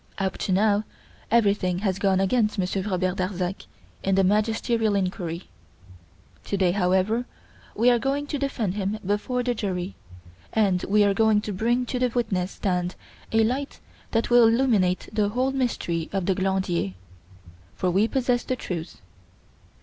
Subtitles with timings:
[0.17, 0.83] Up to now
[1.29, 3.67] everything has gone against Monsieur Robert Darzac
[4.01, 5.43] in the magisterial inquiry.
[6.45, 7.27] To day, however,
[7.75, 9.93] we are going to defend him before the jury,
[10.53, 12.95] and we are going to bring to the witness stand
[13.31, 13.79] a light
[14.09, 16.95] that will illumine the whole mystery of the Glandier.
[17.75, 18.99] For we possess the truth.